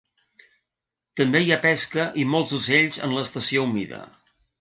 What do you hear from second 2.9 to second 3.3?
en